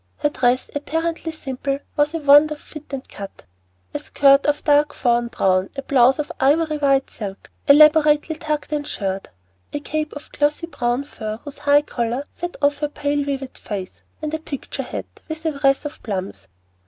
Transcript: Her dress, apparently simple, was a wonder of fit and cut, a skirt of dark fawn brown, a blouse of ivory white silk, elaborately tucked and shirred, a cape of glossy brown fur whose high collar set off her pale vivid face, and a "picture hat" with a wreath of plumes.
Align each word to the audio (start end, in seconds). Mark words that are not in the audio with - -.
Her 0.17 0.29
dress, 0.29 0.71
apparently 0.73 1.31
simple, 1.31 1.77
was 1.95 2.15
a 2.15 2.17
wonder 2.17 2.55
of 2.55 2.59
fit 2.61 2.91
and 2.91 3.07
cut, 3.07 3.43
a 3.93 3.99
skirt 3.99 4.47
of 4.47 4.63
dark 4.63 4.95
fawn 4.95 5.27
brown, 5.27 5.69
a 5.75 5.83
blouse 5.83 6.17
of 6.17 6.31
ivory 6.39 6.77
white 6.79 7.11
silk, 7.11 7.51
elaborately 7.67 8.33
tucked 8.35 8.71
and 8.71 8.87
shirred, 8.87 9.29
a 9.71 9.79
cape 9.79 10.11
of 10.13 10.31
glossy 10.31 10.65
brown 10.65 11.03
fur 11.03 11.37
whose 11.43 11.59
high 11.59 11.83
collar 11.83 12.25
set 12.31 12.57
off 12.63 12.79
her 12.79 12.89
pale 12.89 13.23
vivid 13.23 13.59
face, 13.59 14.01
and 14.23 14.33
a 14.33 14.39
"picture 14.39 14.81
hat" 14.81 15.21
with 15.29 15.45
a 15.45 15.51
wreath 15.59 15.85
of 15.85 16.01
plumes. 16.01 16.47